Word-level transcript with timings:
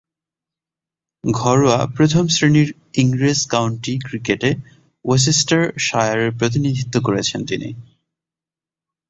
ঘরোয়া 1.23 1.79
প্রথম-শ্রেণীর 1.95 2.69
ইংরেজ 2.93 3.39
কাউন্টি 3.47 3.93
ক্রিকেটে 3.99 4.49
ওরচেস্টারশায়ারের 5.05 6.31
প্রতিনিধিত্ব 6.39 6.95
করেছেন 7.03 7.39
তিনি। 7.45 7.69